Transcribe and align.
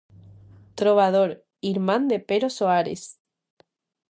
Trobador, 0.77 1.31
irmán 1.71 2.03
de 2.11 2.17
Pero 2.27 2.47
Soares. 2.57 3.01